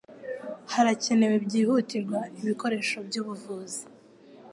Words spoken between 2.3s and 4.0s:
ibikoresho byubuvuzi.